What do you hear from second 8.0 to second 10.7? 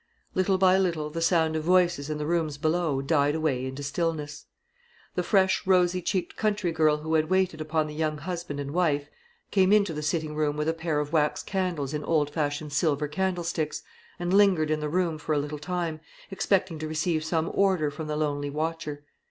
husband and wife, came into the sitting room with